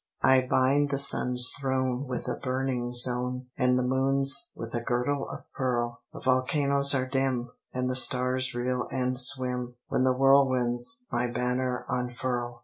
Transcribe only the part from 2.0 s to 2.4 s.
with a